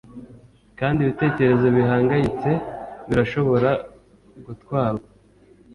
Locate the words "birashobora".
3.07-3.69